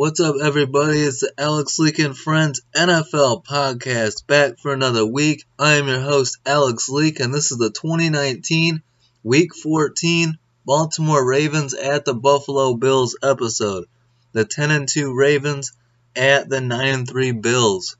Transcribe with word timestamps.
What's 0.00 0.18
up, 0.18 0.36
everybody? 0.42 1.00
It's 1.00 1.20
the 1.20 1.30
Alex 1.36 1.78
and 1.78 2.16
Friends 2.16 2.62
NFL 2.74 3.44
podcast 3.44 4.26
back 4.26 4.58
for 4.58 4.72
another 4.72 5.04
week. 5.04 5.44
I 5.58 5.74
am 5.74 5.88
your 5.88 6.00
host, 6.00 6.38
Alex 6.46 6.88
Leak, 6.88 7.20
and 7.20 7.34
this 7.34 7.52
is 7.52 7.58
the 7.58 7.68
2019 7.68 8.80
Week 9.22 9.54
14 9.54 10.38
Baltimore 10.64 11.22
Ravens 11.22 11.74
at 11.74 12.06
the 12.06 12.14
Buffalo 12.14 12.76
Bills 12.76 13.14
episode. 13.22 13.84
The 14.32 14.46
10 14.46 14.70
and 14.70 14.88
2 14.88 15.14
Ravens 15.14 15.72
at 16.16 16.48
the 16.48 16.62
9 16.62 16.88
and 16.88 17.06
3 17.06 17.32
Bills. 17.32 17.98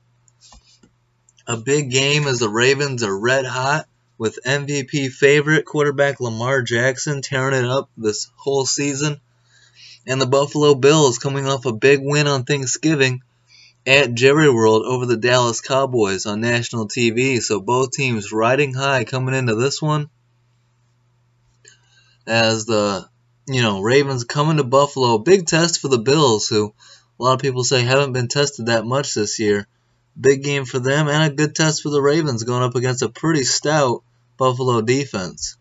A 1.45 1.55
big 1.55 1.91
game 1.91 2.25
as 2.25 2.39
the 2.39 2.49
Ravens 2.49 3.03
are 3.03 3.15
red 3.15 3.45
hot 3.45 3.87
with 4.17 4.39
MVP 4.43 5.11
favorite 5.11 5.65
quarterback 5.65 6.19
Lamar 6.19 6.63
Jackson 6.63 7.21
tearing 7.21 7.63
it 7.63 7.69
up 7.69 7.91
this 7.95 8.31
whole 8.37 8.65
season 8.65 9.21
and 10.07 10.21
the 10.21 10.25
Buffalo 10.25 10.75
Bills 10.75 11.17
coming 11.17 11.47
off 11.47 11.65
a 11.65 11.73
big 11.73 11.99
win 12.01 12.27
on 12.27 12.43
Thanksgiving 12.43 13.21
at 13.85 14.13
Jerry 14.13 14.49
World 14.49 14.85
over 14.85 15.05
the 15.05 15.17
Dallas 15.17 15.61
Cowboys 15.61 16.25
on 16.25 16.41
national 16.41 16.87
TV. 16.87 17.41
So 17.41 17.59
both 17.59 17.91
teams 17.91 18.31
riding 18.31 18.73
high 18.73 19.03
coming 19.03 19.35
into 19.35 19.55
this 19.55 19.81
one. 19.81 20.09
As 22.27 22.65
the 22.65 23.09
you 23.47 23.61
know 23.61 23.81
Ravens 23.81 24.23
coming 24.23 24.57
to 24.57 24.63
Buffalo, 24.63 25.17
big 25.17 25.47
test 25.47 25.79
for 25.79 25.87
the 25.87 25.97
Bills, 25.97 26.47
who 26.47 26.73
a 27.19 27.23
lot 27.23 27.33
of 27.33 27.41
people 27.41 27.63
say 27.63 27.81
haven't 27.81 28.13
been 28.13 28.27
tested 28.27 28.67
that 28.67 28.85
much 28.85 29.13
this 29.13 29.39
year. 29.39 29.67
Big 30.19 30.43
game 30.43 30.65
for 30.65 30.79
them 30.79 31.07
and 31.07 31.31
a 31.31 31.35
good 31.35 31.55
test 31.55 31.81
for 31.81 31.89
the 31.89 32.01
Ravens 32.01 32.43
going 32.43 32.63
up 32.63 32.75
against 32.75 33.01
a 33.01 33.09
pretty 33.09 33.43
stout 33.43 34.03
Buffalo 34.37 34.81
defense. 34.81 35.57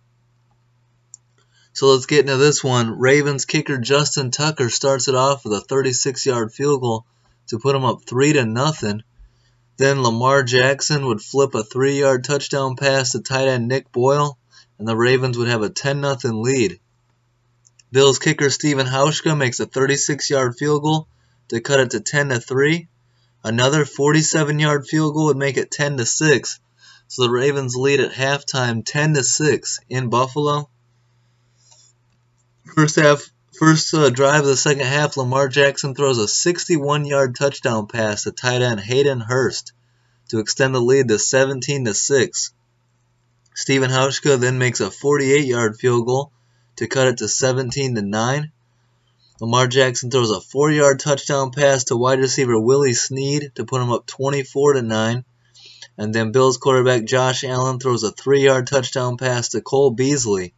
So 1.72 1.88
let's 1.88 2.06
get 2.06 2.20
into 2.20 2.36
this 2.36 2.64
one. 2.64 2.98
Ravens 2.98 3.44
kicker 3.44 3.78
Justin 3.78 4.30
Tucker 4.30 4.68
starts 4.68 5.08
it 5.08 5.14
off 5.14 5.44
with 5.44 5.52
a 5.54 5.64
36-yard 5.66 6.52
field 6.52 6.80
goal 6.80 7.06
to 7.48 7.58
put 7.58 7.76
him 7.76 7.84
up 7.84 8.02
3 8.06 8.32
to 8.34 8.44
nothing. 8.44 9.02
Then 9.76 10.02
Lamar 10.02 10.42
Jackson 10.42 11.06
would 11.06 11.22
flip 11.22 11.54
a 11.54 11.62
3-yard 11.62 12.24
touchdown 12.24 12.76
pass 12.76 13.12
to 13.12 13.20
tight 13.20 13.48
end 13.48 13.68
Nick 13.68 13.90
Boyle, 13.92 14.36
and 14.78 14.86
the 14.86 14.96
Ravens 14.96 15.38
would 15.38 15.48
have 15.48 15.62
a 15.62 15.70
10 15.70 16.02
0 16.02 16.34
lead. 16.34 16.80
Bills 17.92 18.18
kicker 18.18 18.50
Stephen 18.50 18.86
Hauschka 18.86 19.36
makes 19.36 19.58
a 19.58 19.66
36-yard 19.66 20.56
field 20.56 20.82
goal 20.82 21.08
to 21.48 21.60
cut 21.60 21.80
it 21.80 21.90
to 21.92 22.00
10 22.00 22.28
to 22.28 22.40
3. 22.40 22.88
Another 23.42 23.84
47-yard 23.84 24.86
field 24.86 25.14
goal 25.14 25.26
would 25.26 25.36
make 25.36 25.56
it 25.56 25.70
10 25.70 25.96
to 25.96 26.06
6. 26.06 26.60
So 27.08 27.22
the 27.22 27.30
Ravens 27.30 27.74
lead 27.74 28.00
at 28.00 28.12
halftime 28.12 28.84
10 28.84 29.14
to 29.14 29.24
6 29.24 29.80
in 29.88 30.10
Buffalo. 30.10 30.68
First 32.74 32.96
half, 32.96 33.28
first 33.58 33.92
uh, 33.94 34.10
drive 34.10 34.42
of 34.42 34.46
the 34.46 34.56
second 34.56 34.84
half, 34.84 35.16
Lamar 35.16 35.48
Jackson 35.48 35.94
throws 35.94 36.18
a 36.18 36.26
61-yard 36.26 37.34
touchdown 37.34 37.88
pass 37.88 38.22
to 38.22 38.30
tight 38.30 38.62
end 38.62 38.78
Hayden 38.78 39.20
Hurst 39.20 39.72
to 40.28 40.38
extend 40.38 40.74
the 40.74 40.80
lead 40.80 41.08
to 41.08 41.18
17 41.18 41.86
to 41.86 41.94
6. 41.94 42.52
Stephen 43.54 43.90
Hauschka 43.90 44.38
then 44.38 44.58
makes 44.58 44.80
a 44.80 44.88
48-yard 44.88 45.78
field 45.78 46.06
goal 46.06 46.32
to 46.76 46.86
cut 46.86 47.08
it 47.08 47.18
to 47.18 47.28
17 47.28 47.96
to 47.96 48.02
9. 48.02 48.52
Lamar 49.40 49.66
Jackson 49.66 50.10
throws 50.10 50.30
a 50.30 50.34
4-yard 50.34 51.00
touchdown 51.00 51.50
pass 51.50 51.84
to 51.84 51.96
wide 51.96 52.20
receiver 52.20 52.58
Willie 52.58 52.94
Snead 52.94 53.50
to 53.56 53.64
put 53.64 53.82
him 53.82 53.90
up 53.90 54.06
24 54.06 54.74
to 54.74 54.82
9. 54.82 55.24
And 55.98 56.14
then 56.14 56.30
Bills 56.30 56.56
quarterback 56.56 57.04
Josh 57.04 57.42
Allen 57.42 57.80
throws 57.80 58.04
a 58.04 58.12
3-yard 58.12 58.68
touchdown 58.68 59.16
pass 59.16 59.48
to 59.50 59.60
Cole 59.60 59.90
Beasley 59.90 60.54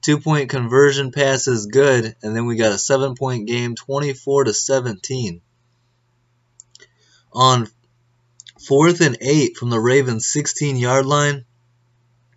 Two 0.00 0.20
point 0.20 0.48
conversion 0.48 1.10
pass 1.10 1.48
is 1.48 1.66
good, 1.66 2.14
and 2.22 2.34
then 2.34 2.46
we 2.46 2.56
got 2.56 2.72
a 2.72 2.78
seven 2.78 3.14
point 3.16 3.48
game, 3.48 3.74
24 3.74 4.44
to 4.44 4.54
17. 4.54 5.40
On 7.32 7.68
fourth 8.60 9.00
and 9.00 9.18
eight 9.20 9.56
from 9.56 9.70
the 9.70 9.80
Ravens' 9.80 10.26
16 10.26 10.76
yard 10.76 11.04
line, 11.04 11.44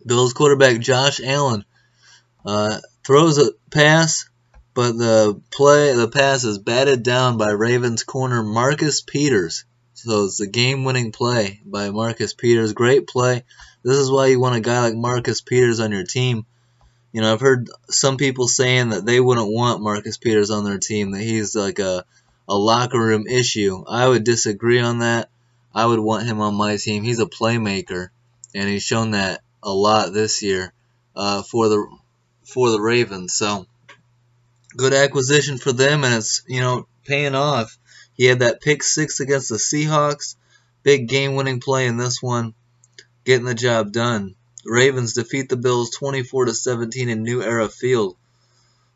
Bills 0.06 0.34
quarterback 0.34 0.80
Josh 0.80 1.20
Allen 1.24 1.64
uh, 2.46 2.80
throws 3.06 3.38
a 3.38 3.52
pass, 3.70 4.28
but 4.74 4.94
the 4.94 5.40
play 5.52 5.94
the 5.94 6.08
pass 6.08 6.44
is 6.44 6.58
batted 6.58 7.04
down 7.04 7.38
by 7.38 7.52
Ravens 7.52 8.04
corner 8.04 8.42
Marcus 8.42 9.02
Peters. 9.02 9.66
So 9.94 10.26
it's 10.26 10.40
a 10.40 10.48
game 10.48 10.84
winning 10.84 11.12
play 11.12 11.62
by 11.64 11.92
Marcus 11.92 12.34
Peters. 12.34 12.74
Great 12.74 13.08
play. 13.08 13.44
This 13.84 13.98
is 13.98 14.10
why 14.10 14.28
you 14.28 14.40
want 14.40 14.56
a 14.56 14.62
guy 14.62 14.82
like 14.82 14.96
Marcus 14.96 15.42
Peters 15.42 15.80
on 15.80 15.92
your 15.92 16.06
team 16.06 16.48
you 17.12 17.22
know, 17.22 17.34
I've 17.34 17.42
heard 17.42 17.70
some 17.90 18.18
people 18.18 18.48
saying 18.48 18.90
that 18.90 19.06
they 19.06 19.20
wouldn't 19.20 19.52
want 19.52 19.82
Marcus 19.82 20.18
Peters 20.18 20.50
on 20.50 20.64
their 20.64 20.78
team, 20.78 21.12
that 21.12 21.22
he's 21.22 21.56
like 21.56 21.80
a, 21.80 22.06
a 22.48 22.56
locker 22.56 23.00
room 23.00 23.28
issue. 23.28 23.84
I 23.88 24.08
would 24.08 24.24
disagree 24.24 24.80
on 24.80 25.00
that. 25.00 25.30
I 25.74 25.86
would 25.86 26.00
want 26.00 26.26
him 26.26 26.40
on 26.42 26.56
my 26.56 26.78
team. 26.78 27.04
He's 27.04 27.20
a 27.20 27.26
playmaker, 27.26 28.10
and 28.56 28.68
he's 28.68 28.84
shown 28.84 29.12
that 29.12 29.42
a 29.64 29.72
lot 29.72 30.14
this 30.14 30.42
year 30.42 30.74
uh, 31.16 31.44
for 31.44 31.70
the 31.70 31.88
for 32.46 32.70
the 32.70 32.82
Ravens. 32.82 33.34
So 33.34 33.66
good 34.76 34.94
acquisition 34.94 35.58
for 35.58 35.72
them, 35.72 36.04
and 36.04 36.16
it's 36.16 36.44
you 36.48 36.60
know 36.60 36.88
paying 37.06 37.36
off. 37.36 37.78
He 38.14 38.26
had 38.26 38.40
that 38.40 38.62
pick 38.62 38.84
six 38.84 39.20
against 39.20 39.50
the 39.50 39.56
Seahawks, 39.56 40.36
big 40.84 41.08
game-winning 41.08 41.60
play 41.60 41.88
in 41.88 41.98
this 41.98 42.22
one, 42.22 42.54
getting 43.24 43.46
the 43.46 43.56
job 43.56 43.92
done. 43.92 44.36
Ravens 44.66 45.14
defeat 45.14 45.50
the 45.50 45.58
Bills 45.58 45.90
24 45.92 46.46
to 46.46 46.54
17 46.54 47.10
in 47.10 47.24
New 47.24 47.42
Era 47.42 47.68
Field. 47.68 48.16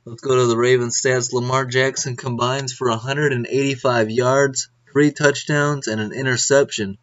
Let's 0.06 0.22
go 0.22 0.36
to 0.36 0.46
the 0.46 0.58
Ravens 0.58 1.02
stats. 1.02 1.34
Lamar 1.34 1.66
Jackson 1.66 2.16
combines 2.16 2.72
for 2.72 2.90
185 2.90 4.12
yards, 4.12 4.70
three 4.92 5.12
touchdowns, 5.12 5.88
and 5.88 6.00
an 6.00 6.14
interception. 6.14 7.00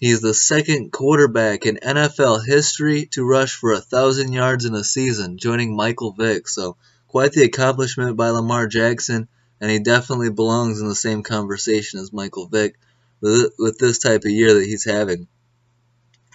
He 0.00 0.10
is 0.10 0.20
the 0.20 0.34
second 0.34 0.90
quarterback 0.90 1.66
in 1.66 1.76
NFL 1.76 2.44
history 2.44 3.06
to 3.12 3.24
rush 3.24 3.54
for 3.54 3.72
a 3.72 3.80
thousand 3.80 4.32
yards 4.32 4.64
in 4.64 4.74
a 4.74 4.82
season, 4.82 5.38
joining 5.38 5.76
Michael 5.76 6.12
Vick. 6.12 6.48
So 6.48 6.76
quite 7.06 7.32
the 7.32 7.44
accomplishment 7.44 8.16
by 8.16 8.30
Lamar 8.30 8.66
Jackson, 8.66 9.28
and 9.60 9.70
he 9.70 9.78
definitely 9.78 10.30
belongs 10.30 10.80
in 10.80 10.88
the 10.88 10.96
same 10.96 11.22
conversation 11.22 12.00
as 12.00 12.12
Michael 12.12 12.48
Vick 12.48 12.74
with 13.20 13.78
this 13.78 13.98
type 13.98 14.24
of 14.24 14.30
year 14.32 14.54
that 14.54 14.66
he's 14.66 14.84
having. 14.84 15.28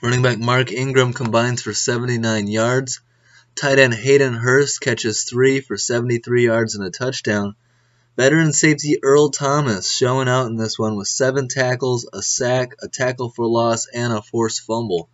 Running 0.02 0.22
back 0.22 0.40
Mark 0.40 0.72
Ingram 0.72 1.12
combines 1.12 1.62
for 1.62 1.74
79 1.74 2.48
yards. 2.48 3.02
Tight 3.54 3.80
end 3.80 3.94
Hayden 3.94 4.34
Hurst 4.34 4.80
catches 4.80 5.24
three 5.24 5.60
for 5.60 5.76
73 5.76 6.46
yards 6.46 6.76
and 6.76 6.86
a 6.86 6.90
touchdown. 6.90 7.56
Veteran 8.16 8.54
safety 8.54 9.00
Earl 9.04 9.30
Thomas 9.30 9.92
showing 9.92 10.30
out 10.30 10.48
in 10.48 10.56
this 10.56 10.80
one 10.80 10.96
with 10.96 11.10
seven 11.10 11.50
tackles, 11.50 12.08
a 12.14 12.22
sack, 12.22 12.76
a 12.82 12.88
tackle 12.88 13.30
for 13.30 13.46
loss, 13.46 13.88
and 13.94 14.14
a 14.14 14.22
forced 14.22 14.62
fumble. 14.62 15.10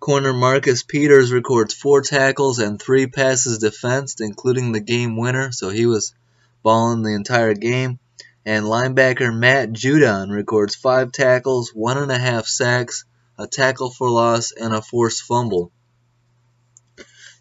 Corner 0.00 0.32
Marcus 0.32 0.82
Peters 0.82 1.30
records 1.30 1.74
four 1.74 2.00
tackles 2.00 2.58
and 2.58 2.80
three 2.80 3.06
passes 3.06 3.58
defensed, 3.58 4.22
including 4.22 4.72
the 4.72 4.80
game 4.80 5.18
winner, 5.18 5.52
so 5.52 5.68
he 5.68 5.84
was 5.84 6.14
balling 6.62 7.02
the 7.02 7.12
entire 7.12 7.52
game. 7.52 7.98
And 8.46 8.64
linebacker 8.64 9.36
Matt 9.36 9.72
Judon 9.72 10.30
records 10.30 10.74
five 10.74 11.12
tackles, 11.12 11.74
one 11.74 11.98
and 11.98 12.10
a 12.10 12.18
half 12.18 12.46
sacks, 12.46 13.04
a 13.38 13.46
tackle 13.46 13.90
for 13.90 14.10
loss, 14.10 14.52
and 14.52 14.74
a 14.74 14.82
forced 14.82 15.22
fumble. 15.22 15.72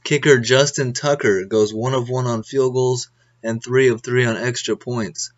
Kicker 0.03 0.39
Justin 0.39 0.93
Tucker 0.93 1.45
goes 1.45 1.73
one 1.73 1.93
of 1.93 2.09
one 2.09 2.27
on 2.27 2.43
field 2.43 2.73
goals 2.73 3.09
and 3.43 3.63
three 3.63 3.87
of 3.87 4.01
three 4.01 4.25
on 4.25 4.37
extra 4.37 4.75
points. 4.75 5.31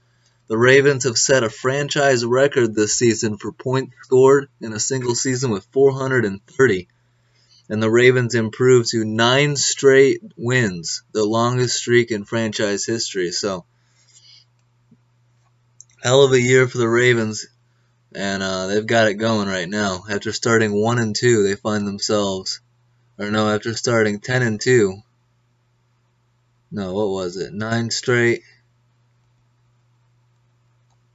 The 0.47 0.57
Ravens 0.57 1.03
have 1.03 1.17
set 1.17 1.43
a 1.43 1.49
franchise 1.49 2.25
record 2.25 2.73
this 2.73 2.97
season 2.97 3.37
for 3.37 3.51
points 3.51 3.93
scored 4.03 4.49
in 4.61 4.73
a 4.73 4.79
single 4.79 5.15
season 5.15 5.51
with 5.51 5.67
430. 5.73 6.87
And 7.69 7.83
the 7.83 7.89
Ravens 7.89 8.33
improved 8.33 8.89
to 8.91 9.03
nine 9.03 9.57
straight 9.57 10.21
wins, 10.37 11.03
the 11.11 11.25
longest 11.25 11.77
streak 11.77 12.11
in 12.11 12.23
franchise 12.23 12.85
history. 12.85 13.31
So, 13.31 13.65
hell 16.01 16.23
of 16.23 16.31
a 16.31 16.41
year 16.41 16.67
for 16.67 16.77
the 16.77 16.87
Ravens 16.87 17.45
and 18.15 18.41
uh, 18.41 18.67
they've 18.67 18.85
got 18.85 19.07
it 19.07 19.15
going 19.15 19.47
right 19.47 19.69
now. 19.69 20.03
After 20.09 20.31
starting 20.31 20.73
one 20.73 20.99
and 20.99 21.15
two, 21.15 21.43
they 21.43 21.55
find 21.55 21.87
themselves, 21.87 22.61
or 23.17 23.31
no, 23.31 23.49
after 23.49 23.73
starting 23.73 24.19
ten 24.19 24.41
and 24.41 24.59
two. 24.59 25.01
No, 26.71 26.93
what 26.93 27.09
was 27.09 27.37
it? 27.37 27.53
Nine 27.53 27.91
straight. 27.91 28.43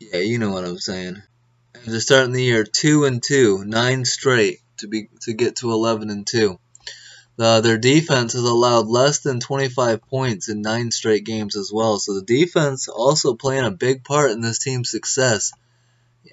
Yeah, 0.00 0.21
you 0.21 0.39
know 0.39 0.50
what 0.50 0.65
I'm 0.65 0.79
saying. 0.79 1.23
After 1.75 2.00
starting 2.00 2.33
the 2.33 2.43
year 2.43 2.65
two 2.65 3.05
and 3.05 3.23
two, 3.23 3.65
nine 3.65 4.05
straight 4.05 4.61
to 4.79 4.88
be 4.88 5.09
to 5.23 5.33
get 5.33 5.56
to 5.56 5.73
eleven 5.73 6.11
and 6.11 6.27
two. 6.27 6.59
Uh, 7.38 7.61
their 7.61 7.79
defense 7.79 8.35
has 8.35 8.43
allowed 8.43 8.87
less 8.87 9.21
than 9.21 9.41
25 9.41 10.03
points 10.03 10.49
in 10.49 10.61
nine 10.61 10.91
straight 10.91 11.25
games 11.25 11.56
as 11.56 11.71
well. 11.73 11.99
So 11.99 12.15
the 12.15 12.23
defense 12.23 12.88
also 12.88 13.35
playing 13.35 13.65
a 13.65 13.71
big 13.71 14.05
part 14.05 14.31
in 14.31 14.43
this 14.43 14.59
team's 14.59 14.91
success. 14.91 15.50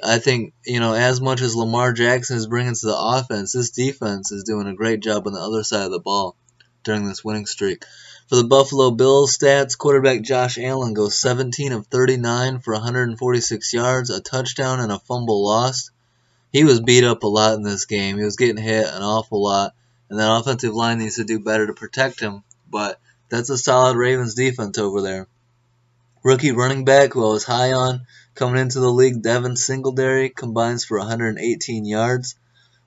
I 0.04 0.19
think, 0.19 0.54
you 0.66 0.80
know, 0.80 0.94
as 0.94 1.22
much 1.22 1.42
as 1.42 1.56
Lamar 1.56 1.94
Jackson 1.94 2.38
is 2.38 2.48
bringing 2.48 2.74
to 2.74 2.86
the 2.86 2.98
offense, 2.98 3.51
this 3.54 3.72
defense 3.72 4.31
is 4.31 4.44
doing 4.44 4.68
a 4.68 4.74
great 4.74 5.01
job 5.01 5.28
on 5.28 5.34
the 5.34 5.40
other 5.40 5.63
side 5.63 5.86
of 5.86 5.92
the 5.92 6.00
ball. 6.00 6.36
during 6.84 7.06
this 7.06 7.24
winning 7.24 7.46
streak. 7.46 7.84
For 8.30 8.36
the 8.36 8.44
Buffalo 8.46 8.92
Bills 8.92 9.36
stats, 9.38 9.78
quarterback 9.78 10.22
Josh 10.22 10.57
Allen 10.57 10.94
goes 10.94 11.18
17 11.18 11.72
of 11.74 11.88
39 11.88 12.60
for 12.60 12.74
146 12.74 13.74
yards, 13.74 14.10
a 14.10 14.22
touchdown, 14.22 14.80
and 14.80 14.92
a 14.92 15.00
fumble 15.00 15.44
lost. 15.46 15.92
He 16.52 16.63
was 16.63 16.80
beat 16.80 17.04
up 17.04 17.24
a 17.24 17.28
lot 17.28 17.56
in 17.56 17.63
this 17.63 17.86
game. 17.86 18.18
He 18.18 18.24
was 18.24 18.38
getting 18.38 18.62
hit 18.62 18.88
an 18.88 19.02
awful 19.02 19.44
lot, 19.44 19.74
and 20.10 20.19
that 20.19 20.31
offensive 20.31 20.74
line 20.74 21.00
needs 21.00 21.16
to 21.16 21.25
do 21.25 21.40
better 21.40 21.68
to 21.68 21.74
protect 21.74 22.19
him. 22.19 22.44
But 22.69 23.00
that's 23.30 23.50
a 23.50 23.57
solid 23.57 23.98
Ravens 23.98 24.36
defense 24.36 24.78
over 24.78 25.02
there. 25.02 25.28
Rookie 26.21 26.51
running 26.51 26.83
back 26.83 27.13
who 27.13 27.25
I 27.25 27.31
was 27.31 27.45
high 27.45 27.71
on 27.71 28.06
coming 28.36 28.60
into 28.60 28.81
the 28.81 28.92
league, 28.92 29.21
Devin 29.21 29.56
Singletary, 29.56 30.30
combines 30.30 30.83
for 30.83 30.98
118 30.98 31.86
yards. 31.86 32.36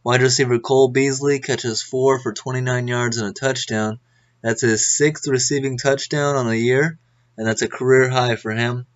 Wide 0.05 0.21
receiver 0.21 0.59
Cole 0.59 0.89
Beasley 0.89 1.39
catches 1.39 1.81
four 1.81 2.21
for 2.21 2.35
29 2.35 2.89
yards 2.89 3.17
and 3.17 3.31
a 3.31 3.33
touchdown. 3.33 4.01
That's 4.43 4.61
his 4.61 4.87
sixth 4.87 5.27
receiving 5.29 5.79
touchdown 5.79 6.37
on 6.37 6.47
the 6.47 6.59
year, 6.59 6.99
and 7.39 7.47
that's 7.47 7.63
a 7.63 7.69
career 7.69 8.11
high 8.11 8.37
for 8.37 8.53
him. 8.53 8.87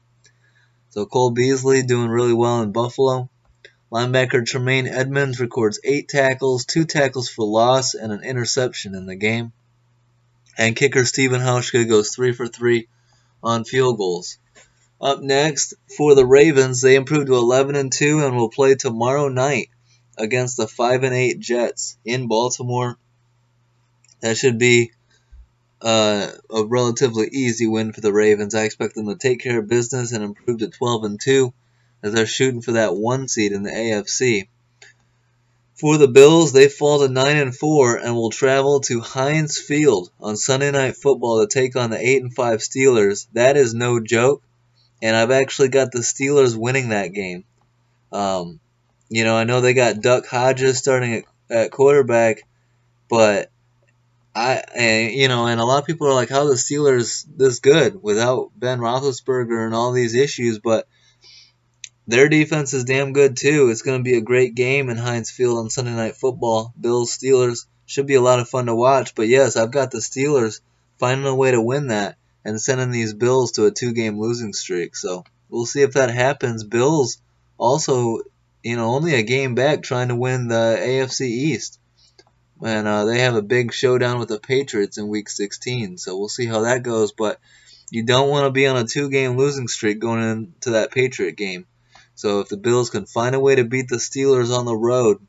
So 0.90 1.06
Cole 1.06 1.30
Beasley 1.30 1.82
doing 1.82 2.10
really 2.10 2.34
well 2.34 2.60
in 2.60 2.72
Buffalo. 2.72 3.30
Linebacker 3.90 4.44
Tremaine 4.44 4.86
Edmunds 4.86 5.40
records 5.40 5.80
eight 5.82 6.08
tackles, 6.08 6.66
two 6.66 6.84
tackles 6.84 7.30
for 7.30 7.46
loss, 7.46 7.94
and 7.94 8.12
an 8.12 8.22
interception 8.22 8.94
in 8.94 9.06
the 9.06 9.16
game. 9.16 9.52
And 10.58 10.76
kicker 10.76 11.06
Stephen 11.06 11.40
Hauschka 11.40 11.88
goes 11.88 12.14
three 12.14 12.32
for 12.32 12.46
three 12.48 12.88
on 13.42 13.64
field 13.64 13.98
goals. 13.98 14.38
Up 15.00 15.20
next 15.20 15.74
for 15.96 16.14
the 16.14 16.26
Ravens, 16.26 16.80
they 16.80 16.96
improved 16.96 17.26
to 17.26 17.36
11 17.36 17.76
and 17.76 17.92
2 17.92 18.24
and 18.24 18.36
will 18.36 18.48
play 18.48 18.74
tomorrow 18.74 19.28
night 19.28 19.68
against 20.16 20.56
the 20.56 20.66
5 20.66 21.02
and 21.02 21.14
8 21.14 21.38
Jets 21.38 21.98
in 22.04 22.28
Baltimore. 22.28 22.96
That 24.20 24.36
should 24.36 24.58
be 24.58 24.92
uh, 25.82 26.28
a 26.50 26.64
relatively 26.64 27.28
easy 27.30 27.66
win 27.66 27.92
for 27.92 28.00
the 28.00 28.12
Ravens. 28.12 28.54
I 28.54 28.64
expect 28.64 28.94
them 28.94 29.08
to 29.08 29.16
take 29.16 29.40
care 29.40 29.58
of 29.58 29.68
business 29.68 30.12
and 30.12 30.24
improve 30.24 30.58
to 30.60 30.68
12 30.68 31.04
and 31.04 31.20
2 31.20 31.52
as 32.02 32.12
they're 32.12 32.26
shooting 32.26 32.62
for 32.62 32.72
that 32.72 32.96
one 32.96 33.28
seed 33.28 33.52
in 33.52 33.62
the 33.62 33.70
AFC. 33.70 34.48
For 35.76 35.98
the 35.98 36.08
Bills, 36.08 36.52
they 36.52 36.68
fall 36.68 37.00
to 37.00 37.08
9 37.08 37.36
and 37.36 37.54
4 37.54 37.96
and 37.98 38.14
will 38.14 38.30
travel 38.30 38.80
to 38.80 39.00
Heinz 39.00 39.58
Field 39.58 40.10
on 40.18 40.38
Sunday 40.38 40.70
Night 40.70 40.96
Football 40.96 41.40
to 41.40 41.46
take 41.46 41.76
on 41.76 41.90
the 41.90 42.00
8 42.00 42.22
and 42.22 42.34
5 42.34 42.60
Steelers. 42.60 43.26
That 43.34 43.58
is 43.58 43.74
no 43.74 44.00
joke, 44.00 44.42
and 45.02 45.14
I've 45.14 45.30
actually 45.30 45.68
got 45.68 45.92
the 45.92 45.98
Steelers 45.98 46.56
winning 46.56 46.88
that 46.88 47.08
game. 47.08 47.44
Um, 48.10 48.58
you 49.10 49.24
know, 49.24 49.36
I 49.36 49.44
know 49.44 49.60
they 49.60 49.74
got 49.74 50.00
Duck 50.00 50.26
Hodges 50.26 50.78
starting 50.78 51.16
at, 51.16 51.24
at 51.50 51.70
quarterback, 51.72 52.46
but 53.10 53.50
I, 54.34 54.62
and, 54.74 55.12
you 55.12 55.28
know, 55.28 55.46
and 55.46 55.60
a 55.60 55.64
lot 55.64 55.80
of 55.80 55.86
people 55.86 56.06
are 56.06 56.14
like, 56.14 56.30
how 56.30 56.44
the 56.44 56.54
Steelers 56.54 57.26
this 57.36 57.60
good 57.60 58.02
without 58.02 58.50
Ben 58.56 58.78
Roethlisberger 58.78 59.66
and 59.66 59.74
all 59.74 59.92
these 59.92 60.14
issues, 60.14 60.58
but 60.58 60.88
their 62.06 62.28
defense 62.28 62.72
is 62.72 62.84
damn 62.84 63.12
good 63.12 63.36
too. 63.36 63.68
It's 63.70 63.82
going 63.82 63.98
to 63.98 64.04
be 64.04 64.16
a 64.16 64.22
great 64.22 64.54
game 64.54 64.88
in 64.88 64.96
Heinz 64.96 65.30
Field 65.30 65.58
on 65.58 65.70
Sunday 65.70 65.94
Night 65.94 66.16
Football. 66.16 66.72
Bills 66.80 67.16
Steelers 67.16 67.66
should 67.86 68.06
be 68.06 68.14
a 68.14 68.20
lot 68.20 68.38
of 68.38 68.48
fun 68.48 68.66
to 68.66 68.74
watch. 68.74 69.14
But 69.14 69.28
yes, 69.28 69.56
I've 69.56 69.70
got 69.72 69.90
the 69.90 69.98
Steelers 69.98 70.60
finding 70.98 71.26
a 71.26 71.34
way 71.34 71.50
to 71.50 71.60
win 71.60 71.88
that 71.88 72.16
and 72.44 72.60
sending 72.60 72.92
these 72.92 73.12
Bills 73.12 73.52
to 73.52 73.66
a 73.66 73.72
two-game 73.72 74.20
losing 74.20 74.52
streak. 74.52 74.94
So 74.96 75.24
we'll 75.48 75.66
see 75.66 75.82
if 75.82 75.94
that 75.94 76.10
happens. 76.10 76.62
Bills 76.62 77.18
also, 77.58 78.20
you 78.62 78.76
know, 78.76 78.94
only 78.94 79.14
a 79.14 79.22
game 79.22 79.54
back 79.56 79.82
trying 79.82 80.08
to 80.08 80.16
win 80.16 80.48
the 80.48 80.78
AFC 80.80 81.22
East. 81.22 81.80
And 82.64 82.86
uh, 82.86 83.04
they 83.04 83.18
have 83.20 83.34
a 83.34 83.42
big 83.42 83.72
showdown 83.72 84.18
with 84.18 84.28
the 84.28 84.38
Patriots 84.38 84.96
in 84.96 85.08
Week 85.08 85.28
16. 85.28 85.98
So 85.98 86.16
we'll 86.16 86.28
see 86.28 86.46
how 86.46 86.60
that 86.62 86.84
goes. 86.84 87.12
But 87.12 87.40
you 87.90 88.04
don't 88.04 88.30
want 88.30 88.46
to 88.46 88.50
be 88.50 88.66
on 88.66 88.76
a 88.76 88.84
two-game 88.84 89.36
losing 89.36 89.68
streak 89.68 89.98
going 89.98 90.22
into 90.22 90.70
that 90.70 90.92
Patriot 90.92 91.36
game. 91.36 91.66
So 92.16 92.40
if 92.40 92.48
the 92.48 92.56
Bills 92.56 92.90
can 92.90 93.06
find 93.06 93.34
a 93.34 93.40
way 93.40 93.54
to 93.54 93.64
beat 93.64 93.88
the 93.88 93.96
Steelers 93.96 94.50
on 94.56 94.64
the 94.64 94.76
road, 94.76 95.20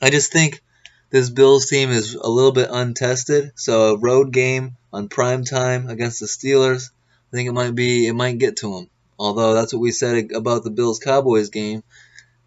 I 0.00 0.10
just 0.10 0.32
think 0.32 0.62
this 1.10 1.28
Bills 1.28 1.66
team 1.66 1.90
is 1.90 2.14
a 2.14 2.28
little 2.28 2.52
bit 2.52 2.70
untested. 2.70 3.52
So 3.56 3.94
a 3.94 3.98
road 3.98 4.32
game 4.32 4.76
on 4.92 5.08
prime 5.08 5.44
time 5.44 5.88
against 5.88 6.20
the 6.20 6.26
Steelers, 6.26 6.90
I 7.32 7.36
think 7.36 7.48
it 7.48 7.52
might 7.52 7.74
be 7.74 8.06
it 8.06 8.14
might 8.14 8.38
get 8.38 8.56
to 8.58 8.74
them. 8.74 8.90
Although 9.18 9.54
that's 9.54 9.72
what 9.72 9.80
we 9.82 9.90
said 9.90 10.30
about 10.32 10.62
the 10.62 10.70
Bills 10.70 11.00
Cowboys 11.00 11.50
game, 11.50 11.82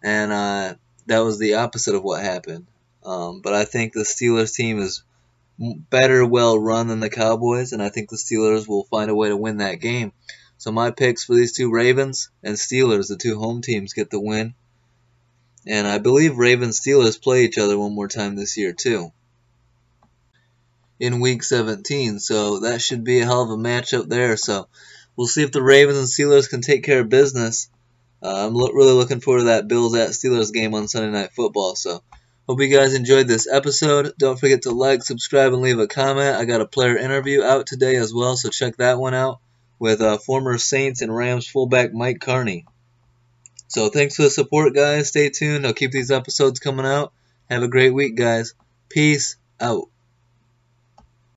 and 0.02 0.32
uh, 0.32 0.74
that 1.06 1.20
was 1.20 1.38
the 1.38 1.54
opposite 1.54 1.94
of 1.94 2.02
what 2.02 2.22
happened. 2.22 2.66
Um, 3.04 3.40
but 3.42 3.52
I 3.52 3.66
think 3.66 3.92
the 3.92 4.00
Steelers 4.00 4.54
team 4.54 4.80
is 4.80 5.02
better 5.58 6.24
well 6.24 6.58
run 6.58 6.88
than 6.88 7.00
the 7.00 7.10
Cowboys, 7.10 7.72
and 7.72 7.82
I 7.82 7.90
think 7.90 8.08
the 8.08 8.16
Steelers 8.16 8.66
will 8.66 8.84
find 8.84 9.10
a 9.10 9.14
way 9.14 9.28
to 9.28 9.36
win 9.36 9.58
that 9.58 9.80
game. 9.80 10.12
So 10.62 10.70
my 10.70 10.92
picks 10.92 11.24
for 11.24 11.34
these 11.34 11.50
two 11.50 11.72
Ravens 11.72 12.30
and 12.44 12.54
Steelers, 12.54 13.08
the 13.08 13.16
two 13.16 13.36
home 13.36 13.62
teams, 13.62 13.94
get 13.94 14.10
the 14.10 14.20
win. 14.20 14.54
And 15.66 15.88
I 15.88 15.98
believe 15.98 16.38
Ravens 16.38 16.80
Steelers 16.80 17.20
play 17.20 17.44
each 17.44 17.58
other 17.58 17.76
one 17.76 17.92
more 17.92 18.06
time 18.06 18.36
this 18.36 18.56
year 18.56 18.72
too. 18.72 19.10
In 21.00 21.18
week 21.18 21.42
17, 21.42 22.20
so 22.20 22.60
that 22.60 22.80
should 22.80 23.02
be 23.02 23.18
a 23.18 23.24
hell 23.24 23.42
of 23.42 23.50
a 23.50 23.56
matchup 23.56 24.08
there. 24.08 24.36
So 24.36 24.68
we'll 25.16 25.26
see 25.26 25.42
if 25.42 25.50
the 25.50 25.64
Ravens 25.64 25.98
and 25.98 26.06
Steelers 26.06 26.48
can 26.48 26.60
take 26.60 26.84
care 26.84 27.00
of 27.00 27.08
business. 27.08 27.68
Uh, 28.22 28.46
I'm 28.46 28.54
lo- 28.54 28.70
really 28.70 28.92
looking 28.92 29.18
forward 29.18 29.40
to 29.40 29.44
that 29.46 29.66
Bills 29.66 29.96
at 29.96 30.10
Steelers 30.10 30.52
game 30.52 30.74
on 30.74 30.86
Sunday 30.86 31.10
Night 31.10 31.32
Football. 31.32 31.74
So 31.74 32.04
hope 32.46 32.60
you 32.60 32.68
guys 32.68 32.94
enjoyed 32.94 33.26
this 33.26 33.48
episode. 33.50 34.12
Don't 34.16 34.38
forget 34.38 34.62
to 34.62 34.70
like, 34.70 35.02
subscribe, 35.02 35.54
and 35.54 35.62
leave 35.62 35.80
a 35.80 35.88
comment. 35.88 36.36
I 36.36 36.44
got 36.44 36.60
a 36.60 36.66
player 36.66 36.96
interview 36.96 37.42
out 37.42 37.66
today 37.66 37.96
as 37.96 38.14
well, 38.14 38.36
so 38.36 38.48
check 38.48 38.76
that 38.76 39.00
one 39.00 39.14
out 39.14 39.40
with 39.82 40.00
uh, 40.00 40.16
former 40.16 40.58
Saints 40.58 41.02
and 41.02 41.12
Rams 41.14 41.48
fullback 41.48 41.92
Mike 41.92 42.20
Karney. 42.20 42.66
So 43.66 43.88
thanks 43.88 44.14
for 44.14 44.22
the 44.22 44.30
support, 44.30 44.76
guys. 44.76 45.08
Stay 45.08 45.28
tuned. 45.28 45.66
I'll 45.66 45.72
keep 45.74 45.90
these 45.90 46.12
episodes 46.12 46.60
coming 46.60 46.86
out. 46.86 47.12
Have 47.50 47.64
a 47.64 47.68
great 47.68 47.92
week, 47.92 48.14
guys. 48.14 48.54
Peace 48.88 49.34
out. 49.60 49.88